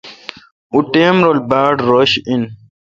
[0.71, 2.41] او ٹائم رل باڑ رش این۔